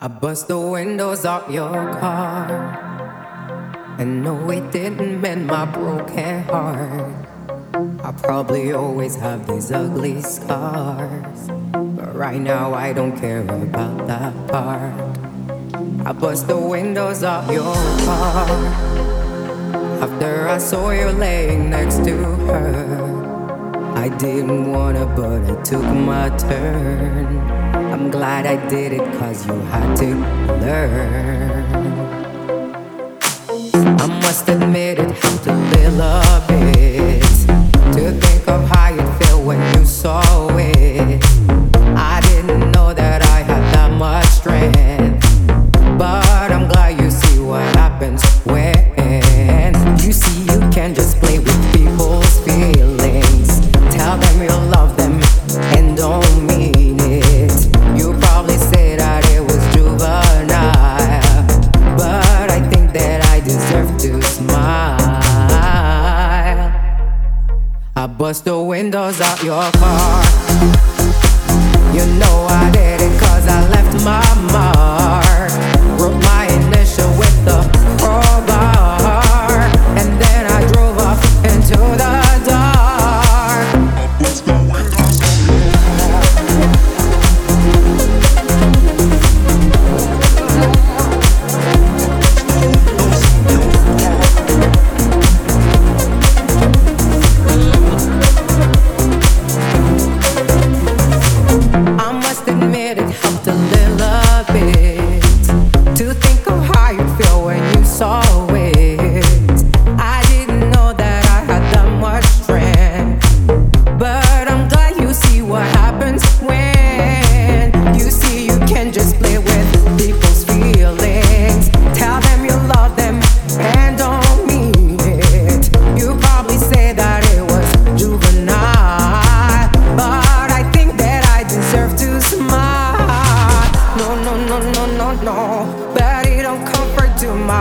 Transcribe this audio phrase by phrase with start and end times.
[0.00, 2.50] I bust the windows off your car.
[3.96, 7.14] And no, it didn't mend my broken heart.
[8.02, 11.48] I probably always have these ugly scars.
[11.70, 15.16] But right now, I don't care about that part.
[16.04, 17.74] I bust the windows off your
[18.04, 18.50] car.
[20.02, 22.16] After I saw you laying next to
[22.48, 27.83] her, I didn't wanna, but I took my turn.
[28.14, 30.14] Glad I did it cause you had to
[30.62, 31.64] learn.
[33.74, 34.83] I must admit
[68.34, 70.24] Bust the windows out your car.
[71.94, 75.03] You know I did it cause I left my mark.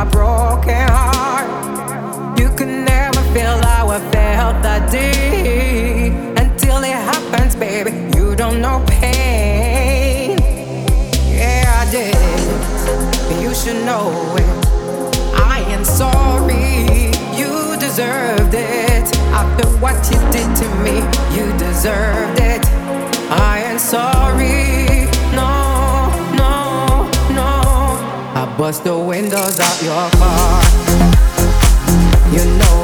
[0.03, 2.39] My broken heart.
[2.39, 7.91] You can never feel how I felt that day until it happens, baby.
[8.17, 10.37] You don't know pain.
[11.29, 13.41] Yeah, I did.
[13.41, 14.67] You should know it.
[15.35, 17.11] I am sorry.
[17.39, 19.07] You deserved it.
[19.31, 20.95] After what you did to me,
[21.35, 22.65] you deserved it.
[23.29, 24.22] I am sorry.
[28.57, 30.63] Bust the windows out your car.
[32.31, 32.82] You know